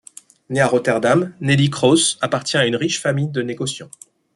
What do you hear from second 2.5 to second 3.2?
à une riche